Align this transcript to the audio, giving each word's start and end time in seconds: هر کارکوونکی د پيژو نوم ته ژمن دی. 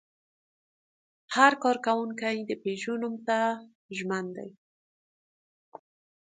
هر 1.35 1.51
کارکوونکی 1.63 2.37
د 2.49 2.51
پيژو 2.61 2.93
نوم 3.01 3.15
ته 3.27 3.39
ژمن 3.97 4.25
دی. 4.37 4.49